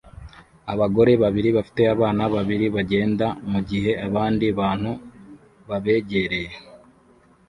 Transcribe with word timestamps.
Abagore 0.73 1.11
babiri 1.23 1.49
bafite 1.57 1.81
abana 1.93 2.23
babiri 2.35 2.65
bagenda 2.75 3.25
mugihe 3.51 3.91
abandi 4.07 4.45
bantu 4.59 4.91
babegereye 5.69 6.51